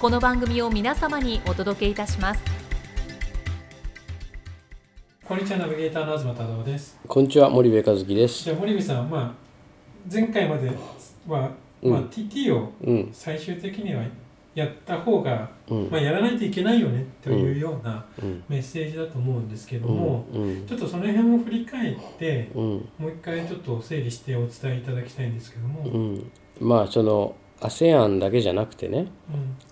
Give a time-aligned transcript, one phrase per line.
[0.00, 2.40] この番組を皆様にお届けいたします。
[5.22, 6.98] こんにちはナビゲーターの東太郎です。
[7.06, 8.44] こんにちは森部和樹です。
[8.44, 9.32] じゃあ森部さんまあ
[10.10, 10.70] 前回まで
[11.28, 11.50] は、
[11.82, 11.92] うん。
[11.92, 13.10] まあ、TT をうん。
[13.12, 14.02] 最終的には
[14.54, 15.90] やった方が、うん。
[15.90, 18.42] まあ、やらないといけないよねというようなうん。
[18.48, 19.96] メッセージだと思うんですけどうん。
[19.96, 20.66] も、うん。
[20.66, 22.64] ちょっとその辺を振り返ってうん。
[22.98, 26.16] もう一回ちょっと整理してお伝えいただきたいんですけども、
[26.58, 29.08] まあその ASEAN だけじゃなくてね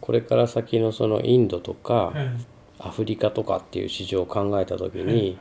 [0.01, 2.31] これから先のそのインドとかはい。
[2.81, 5.39] アフリカとかっていう市場を考えた時はいに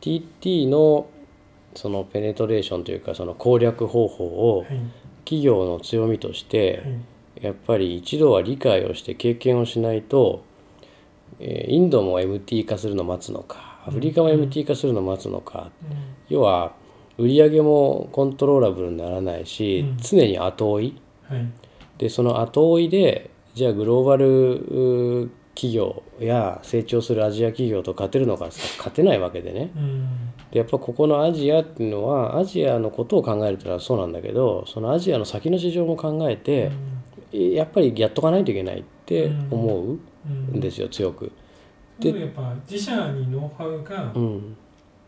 [0.00, 1.06] TT の
[1.76, 4.24] そのペネトレーションというかその攻略方法
[4.56, 4.68] をはい。
[5.24, 6.82] 企業の強みとしはて
[7.40, 7.44] い。
[7.46, 10.44] やっぱり一度は理解をして経験をしないと
[11.38, 15.70] えーインドも MT 化するのを待つのかアフリカも MT 化するのを待つのか
[16.28, 16.72] 要は
[17.18, 19.96] 売り上げもコントローラブルにならないし、うん。
[19.98, 21.00] 常に後追い
[22.02, 29.70] でその後追いでじゃあグローバルう企業や成長するアジア企業と勝てるのか勝てないわけでね。
[29.76, 30.08] うん。
[30.50, 36.72] でやっぱここのアジアっていうのはアジアのことを考えるとそうなんだけどそのアジアの先の市場も考えて、
[37.30, 40.56] やっぱりやっとかないといけないって思ううん。
[40.56, 41.30] んですよ強く。
[42.00, 44.56] でやっぱ自社にノウハウがうん、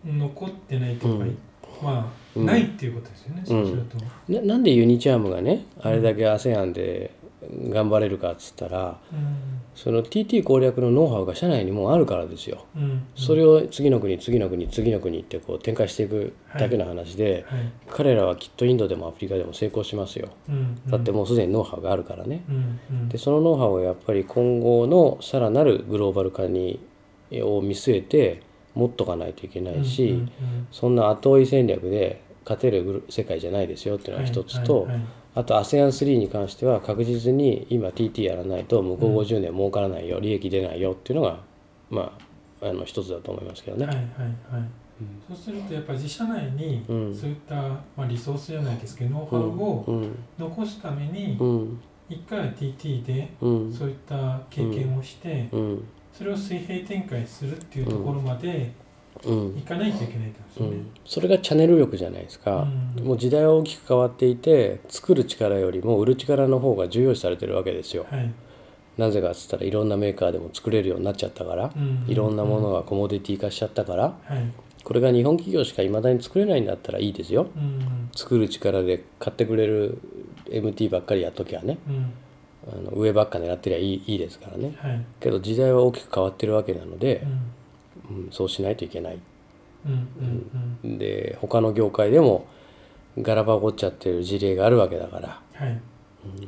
[0.05, 1.39] 残ってないとか、うん
[1.83, 3.97] まあ、うんないっていうことですよね、そうすると。
[4.33, 7.13] ななんでユニチャームがねあれだけ ASEAN で
[7.71, 9.37] 頑張れるかっつったらうん
[9.75, 12.65] その TT 攻略のノウハウが社内にもうあるからですよ。
[12.77, 20.31] うんそれを次の国次の国次の国ってこう展開していくだけの話で、はい彼らはきっとインドでもアフリカでも成功しますよ。
[20.49, 22.43] うんだってもうすでにノウハウがあるからね。
[23.09, 26.81] でそのノウハウをやっぱり今後のさらなるグローバル化に
[27.43, 28.43] を見据えて
[28.75, 30.31] 持っとかないといけないし、うんうん
[30.73, 41.41] そんな後追い戦略で勝てる世界じゃないですよっていうのが一つと、はいはいはいあと ASEAN3 に関しては確実に今 TT やらないと向こう50年儲からないよ、利益出ないよっていうのが
[41.91, 42.17] ま
[42.63, 43.87] ああの一つだと思いますけどね。
[43.87, 44.69] はいはいはい
[45.29, 47.15] そうするとやっぱ自社内にうん。
[47.15, 50.17] そういった、まあ、リソースじゃないですけどノウハウをうん。
[50.39, 51.81] 残すためにうん。
[52.09, 53.73] 一回は TT でうん。
[53.73, 55.85] そういった経験をしてうん
[56.17, 58.73] それを水平展開するっていうところまで
[59.25, 59.59] うん。
[59.59, 60.77] いかないといけないってことですよね。
[60.77, 62.67] うん、それがチャンネル力じゃないですか、
[62.99, 63.05] うん。
[63.05, 68.07] もう時代は大きく変わっていて作る力よりも売る力の方が重要視されてるわけですよ。
[68.11, 68.33] はい。
[68.99, 72.05] なぜかっつったらいろんなメーカーでも作れるようになっちゃったから、うん。
[72.07, 74.53] いろんなものがコモディティ化しちゃったからはい。
[74.83, 77.47] これが日本企業しかいまだに作れないんだったらいいですよ。
[77.57, 78.11] うん。
[78.15, 79.99] 作る力で買ってくれる
[80.51, 81.79] MT ばっかりやっときゃね。
[81.89, 82.13] うん
[82.73, 84.75] あの上ばっか狙ってりゃいいいいですからね。
[84.79, 85.05] はい。
[85.21, 87.23] けど時代は大きく変わってるわけなので
[88.11, 88.17] う、ん。
[88.17, 89.19] うん、そうしないといけない。
[89.87, 90.99] うんうんうん。
[90.99, 92.47] で他の業界でも
[93.19, 95.69] ガラバゴっちゃってる事例があるわけだから、はい。
[95.71, 95.81] うん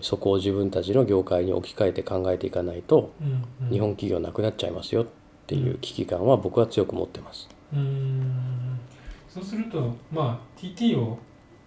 [0.01, 3.73] そこを自分たちの業界に置き換えて考えていかないとうんうん。
[3.73, 5.07] 日本企業なくなっちゃいますよっ
[5.47, 7.49] ていう危機感は僕は強く持ってます。
[7.75, 8.81] うーん。
[9.29, 11.19] そうするとまあ TT を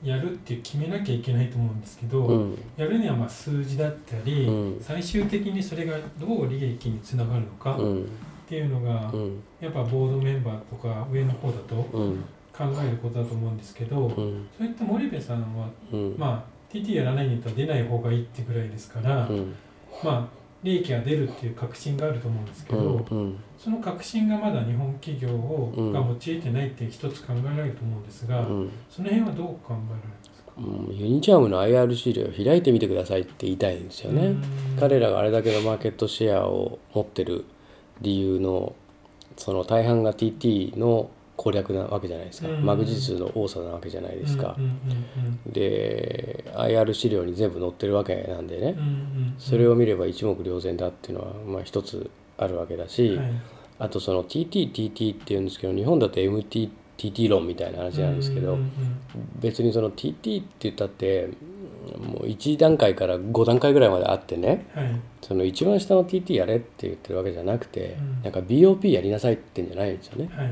[0.01, 2.57] やるって決めなきゃいけないと思うんですけど、うん。
[2.77, 4.81] やるにはまあ数字だったり、うん。
[4.81, 8.09] 最終的にそれがどう利益につながるのかっうん。
[8.47, 9.43] ていうのが、うん。
[9.59, 12.23] やっぱボードメンバーとか上の方だとうん。
[12.51, 14.47] 考えることだと思うんですけど、うん。
[14.57, 16.15] そういった森部さんはうん。
[16.17, 19.53] まあ TT やらないんだったら出ない方がいいってぐらいですから、うん。
[20.03, 23.35] まあ利益が出るっていう確信があると思うんですけうど、んうん。
[23.57, 28.69] その確信がまだ日本企業を、うんが用いてないって一つ考えられると思うんですが、うん。
[28.89, 30.51] その辺はどう考えられるんですか？
[30.57, 30.97] うん。
[30.97, 34.27] ユニチャームの IR 資料を開いてみてくださいって言いたいんですよね。
[34.27, 34.43] うん。
[34.79, 37.45] 彼らがあれだけのマーケットシェアを持ってる
[38.01, 38.75] 理由の
[39.37, 41.09] その大半が TT の
[41.39, 42.65] 攻略なわけじゃないですか、うん。
[42.65, 44.57] マグジ数の多さなわけじゃないですか。
[45.45, 48.75] で IR 資料に全部載ってるわけなんでね、
[49.37, 53.31] それを見れば一目瞭然だっていうのは、まあ、一つあるわけだし、はい。
[53.79, 58.57] あとその TTTT っていうんですけど日本だと MTTT 論みたいな話なんですけど、
[59.39, 61.29] 別にその TT って言ったって
[61.97, 65.01] もう1段階から5段階ぐらいまであってねうんはい。
[65.21, 68.23] その一番下の TT やれって言ってるわけじゃなくて、うん。
[68.23, 70.29] なんか BOP やりなさいって言ってんじゃないんですよね。
[70.35, 70.51] はい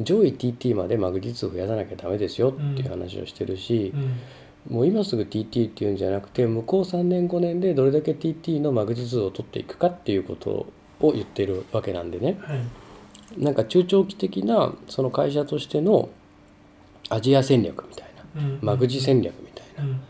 [0.00, 4.74] 上位 TT までマグ実数増やさなきゃダメですよっていう話をしてるしう、ん。
[4.74, 10.66] もう今すぐ TT っていうんじゃなくて向こう3年5年でどれだけ TT のマグ実数を取っていくかっていうこと
[11.00, 12.38] を言ってるわけなんでね。
[12.40, 12.60] はい。
[13.38, 16.08] なんか中長期的なその会社としての
[17.08, 19.84] アジア戦略みたいなうんマグジ戦略みたいな。
[19.84, 20.00] うん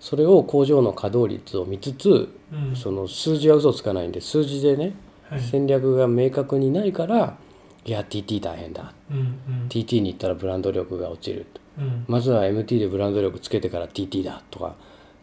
[0.00, 2.76] それを工場の稼働率を見つつうんうん。
[2.76, 4.94] その数字は嘘つかないんで数字でね
[5.28, 5.40] はい。
[5.40, 7.36] 戦略が明確にないから
[7.84, 8.92] いや TT 大変だ。
[9.10, 9.68] うんうん。
[9.68, 11.46] TT に行ったらブランド力が落ちる。
[11.52, 12.04] とうん。
[12.06, 14.74] まずは MT でブランド力つけてから TT だとか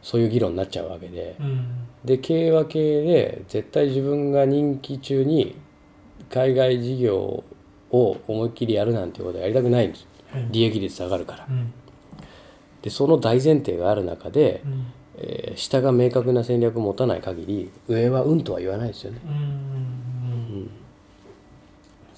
[0.01, 1.35] そういう議論になっちゃうわけで。
[1.39, 1.87] うん。
[2.03, 5.55] で経営は経営で絶対自分が任期中に
[6.29, 7.43] 海外事業
[7.91, 10.07] を思いっきりやるなんていうことはやりたくないんです。
[10.31, 10.47] はい。
[10.51, 11.47] 利益率下がるから。
[11.49, 11.73] うん。
[12.81, 14.87] でその大前提がある中で、うん。
[15.17, 19.19] えー下が明確な戦略を持たない限り上はうんとは言わないですよね。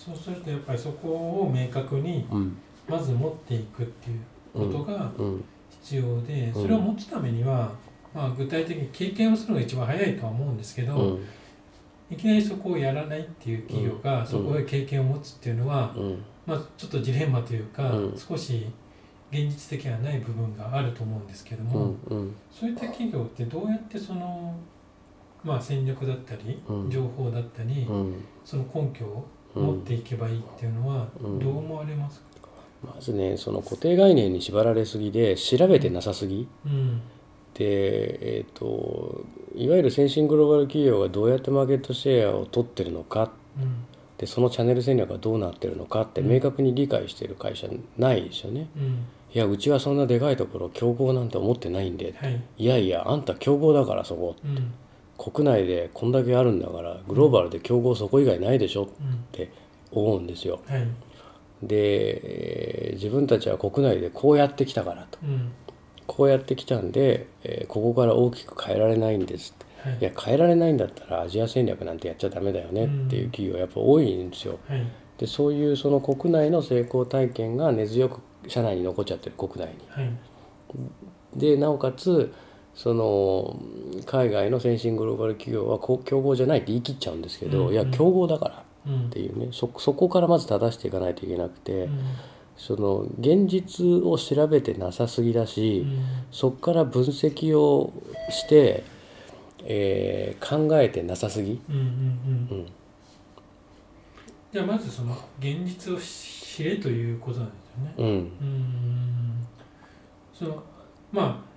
[0.06, 2.58] そうするとやっぱりそこを明確にうん。
[2.88, 4.20] まず持っていくっていう
[4.54, 5.44] ことがうん。
[5.70, 7.72] 必要でそれを持つためには
[8.14, 11.24] まあ具体的に経験をするのが一番早いとは思うんですけどうん。
[12.10, 16.24] いきなりそこをやらないっていう企業がそこへ経験を持つっていうのはうん。
[16.48, 18.18] まあちょっとジレンマというかうん。
[18.18, 18.66] 少し
[19.32, 21.96] 現実的ではない部分があると思うんですけどうも
[22.52, 24.54] そういった企業ってどうやってその
[25.42, 26.90] まあ戦略だったりうん。
[26.90, 28.26] 情報だったりうん。
[28.44, 29.24] その根拠をうん
[29.56, 31.40] 持っていけばいいっていうのはうん。
[31.40, 32.48] どう思われますか、
[32.84, 36.48] まずねその固定概念に縛られすぎで調べてなさすぎ。
[36.66, 37.02] うん。
[37.54, 39.26] で、えー、と
[39.56, 43.32] いわゆる先進グローバル企業がどうやってマーケットシェアを取ってるのか。
[43.58, 43.86] うん。
[44.18, 47.68] でそのチャンネル戦略がどうなってるのかって明確に理解している会社
[47.98, 48.70] ないですよね。
[48.78, 49.06] うん。
[49.34, 52.42] いやうちはそんなでかいところ競合なんて思ってないんではい。
[52.58, 54.36] いやいやあんた競合だからそこ。
[54.46, 54.74] うん
[55.22, 59.52] 国内でこんだけあるんだからグローバルで競合そこ以外ないでしょっうんて
[59.92, 60.62] 思うんですよ。
[60.66, 60.88] はい。
[61.64, 65.18] で、えー自分たちは国内でこうやってきたからと。
[65.24, 65.52] うん。
[66.08, 69.90] こうやってきたんで、えーここから大きく変えられないんですって。
[69.90, 70.00] はい。
[70.00, 74.60] いや変えられないんだったらアジア戦略なんてやっちゃダメだよねっていう企業やっぱ多いんですよ。
[74.68, 74.84] はい。
[75.18, 79.88] でそういうその国内の成功体験が根強く社内に残っちゃってる国内に。
[79.90, 80.12] はい。
[81.36, 82.34] でなおかつ
[82.76, 83.60] その
[84.06, 89.08] 海外の先進グローバル企業はこう競合じゃないって言い切っちゃうんですけど、うんいや競合だからうん。
[89.08, 89.50] っていうね。
[89.52, 92.00] そそこからまず正していかないといけなくて、うん。
[92.58, 96.04] その現実を調べてなさすぎだし、うん。
[96.32, 97.94] そこから分析を
[98.30, 98.84] して、
[99.64, 102.58] えー考えてなさすぎ、うんうんうん。
[102.60, 102.66] うん。
[104.52, 107.94] じゃあまずその現実を知れということなんですよね。
[107.98, 108.06] うん。
[108.08, 109.48] うーん。
[110.34, 110.64] その
[111.12, 111.51] まあ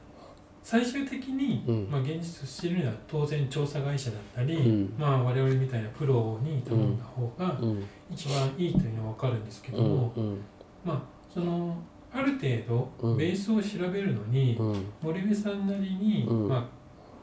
[0.64, 1.88] 最終的に、うん。
[1.90, 4.94] まあ、現実を知るには当然調査会社だったり、うん。
[4.99, 7.84] まあ、我々みたいなプロに頼んだ方がうん。
[8.11, 10.12] 一番いいというのは分かるんですけどうも、ん。
[10.16, 10.38] うん。
[10.82, 11.02] まあ
[11.32, 11.76] その
[12.11, 13.16] ある程度うん。
[13.19, 14.84] ベースを調べるのに、うん。
[15.02, 16.49] 森部さんなりに、うん。
[16.49, 16.64] まあ、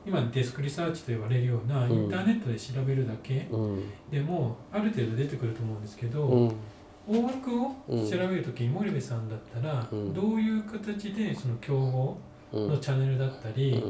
[0.06, 2.08] 今デスクリサーチと言われるようなイうん。
[2.08, 3.84] ンターネットで調べるだけうん。
[4.12, 6.52] でもある程度出てくると思うんですけど、うん。
[7.08, 10.14] 大枠を調べるときに森部さんだったら、うん。
[10.14, 13.84] どういう形でその競合うんのチャンネルだったり、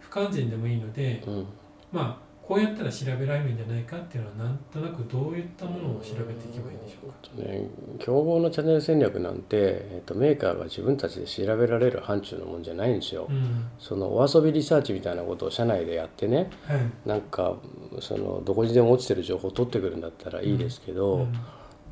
[0.00, 1.46] 不完全でもいいので、うん。
[1.92, 7.42] まあこうやったら調べられるんじゃないかっていうのはなんとなくどういったものを調べていけばいいんでしょうか。
[7.48, 7.68] ね、
[8.00, 13.28] 競合のチャンネル戦略なんて、えっと、メーカーが自分たちで調べられる範疇のもんじゃないんですよ。
[13.30, 13.66] うん。
[13.78, 16.80] そのお遊びリサーチみたいなことを社内でやってねはい。
[17.06, 17.56] なんか
[18.00, 21.32] そのどこにでも落ちてる情報を取ってくるんだったらいいですけど、うん。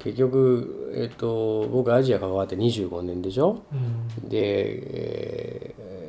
[0.01, 3.63] 結局、えっと、僕アジア関わって25年でしょ？
[3.73, 4.29] うん。
[4.29, 6.00] で、えー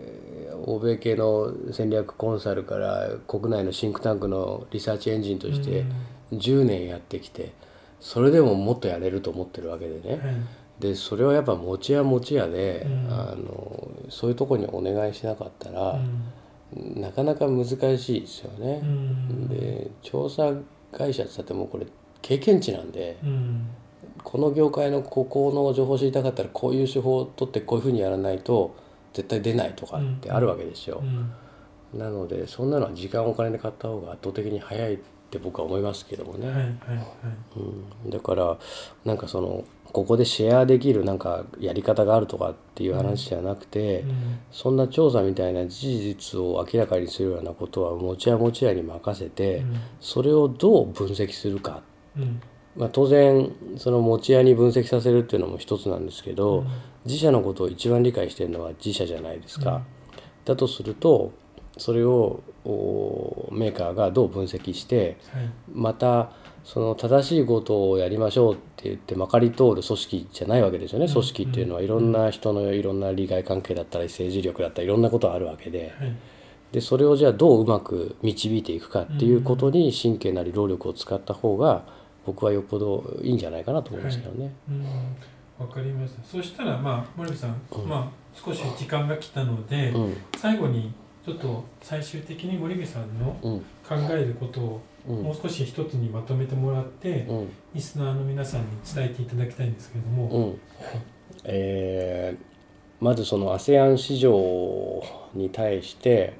[0.75, 5.85] 欧米系の戦略コンサルから国内のシンクタンクのリサーチエンジンとして
[6.31, 7.53] 10年やってきて
[7.99, 10.17] それでももっとやれると思ってるわけでね。
[10.17, 13.07] はいでそれはやっぱ持ち屋持ち屋で、うん。
[13.07, 15.99] あのそういうとこにお願いしなかったら
[16.75, 16.99] う、ん。
[16.99, 18.81] なかなか難しいですよね。
[18.83, 18.85] う。
[18.85, 19.47] ん。
[19.47, 20.51] で調査
[20.91, 21.85] 会社って言ってもうこれ
[22.23, 23.67] 経験値なんでうん。
[24.23, 28.75] この業界のここの情報を知りたかったらこういう手法を取ってこういうふうにやらないと
[29.13, 31.01] 絶対出ないとかってあるわけですよ。
[31.01, 31.05] う。
[31.05, 34.97] んなのでそんなのは時間お金で買った方が圧倒的に早いっ
[35.29, 36.75] て僕は思いますけどもね、はいはいはい。
[38.03, 38.57] うん、だから
[39.05, 49.63] なんかそのここでシェアできるなんかやり方があるとかっていう話じゃなくて、うんそんな調査みたいな事実を明らかにするようなことは持ち屋持ち屋に任せて、
[49.99, 51.81] それをどう分析するか、
[52.17, 52.41] うん
[52.75, 56.67] まあ、当然その持ち屋に分析させるっていうのも一つなんですけど、うん。
[57.05, 59.75] 自社のことを一番理解してるのは自社じゃないですか。
[59.75, 59.83] うん。
[60.45, 61.33] だとすると
[61.77, 65.49] それをおメーカーがどう分析してはい。
[65.73, 66.31] また
[66.63, 71.11] その正しいことをやりましょうって言ってまかり通る組織じゃないわけですよね、うん。
[71.11, 75.93] 組織っていうのはいろんな人のいろんな利害関係だったり政治力だったりいろんなことがあるわけで。
[75.97, 76.15] はい。
[76.71, 81.83] でそれをじゃあどううまく導いていくかっていうことに神経なり労力を使った方が
[82.25, 84.53] 僕はよっぽどいいんじゃないかなと思いますけどね。
[84.69, 84.85] うん。
[85.59, 86.23] わかりました。
[86.23, 87.87] そしたらまあ森部さん、うん。
[87.87, 90.17] まあ少し時間が来たので、うん。
[90.37, 90.93] 最後に
[91.25, 93.59] ちょっと最終的に森部さんのうん。
[93.87, 95.23] 考えることをうん。
[95.23, 97.49] もう少し一つにまとめてもらって、うん。
[97.73, 100.59] リスナーの皆さんに伝えていただきたいんですけれども、うん。
[101.45, 102.51] えー
[103.01, 106.37] まずその ASEAN 市場に対して、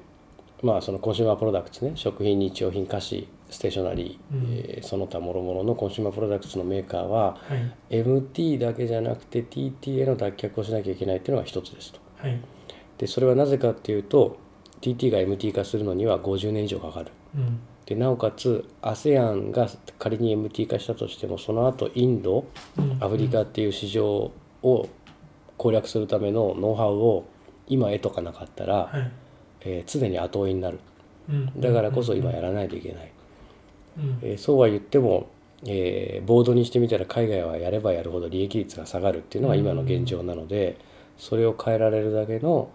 [0.62, 4.52] まあ、その consumer products ね食品日用品菓子ステーショナリー、うん。
[4.52, 7.54] えーその他諸々の consumer products のメーカーはは
[7.90, 7.96] い。
[8.02, 12.00] MT だけじゃなくて TT への脱却をしなきゃいけないっていうのが一つですと。
[12.16, 12.40] はい。
[12.98, 14.36] でそれはなぜかっていうと
[14.80, 17.06] TT が MT 化するのには50年以上かかる。
[17.36, 17.60] うん。
[17.86, 19.68] でなおかつ ASEAN が
[19.98, 22.44] 仮に MT 化したとしてもその後インド
[22.78, 22.96] うん。
[23.00, 24.30] アフリカっていう市場
[24.62, 24.88] を
[25.58, 27.24] 攻略するためのノウハウを
[27.68, 29.10] 今得とかなかったら、はい。
[29.60, 30.80] えー常に後追いになる。
[31.28, 31.60] うん。
[31.60, 33.21] だからこそ今やらないといけない、うん
[34.22, 35.28] えーそうは言っても、
[35.64, 40.78] えーボードにしてみたら海外はやればやるほど利益率が下がるっていうのが今の現状なので、
[41.18, 42.70] それを変えられるだけの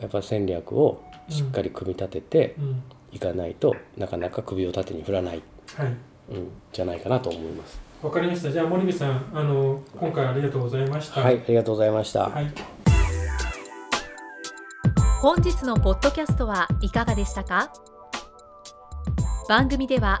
[0.00, 2.82] やっぱ戦略をしっかり組み立ててうん。
[3.10, 5.42] いかないと、なかなか首を縦に振らない、
[5.74, 5.86] はい。
[6.30, 7.80] うん、じゃないかなと思います。
[8.02, 8.52] わかりました。
[8.52, 11.22] じゃあ森部さんあの今回ありがとうございました。
[11.22, 12.28] はい、ありがとうございました。
[12.28, 12.52] はい。
[15.22, 17.72] 本日のポッドキャストはいかがでしたか？
[19.48, 20.20] 番組では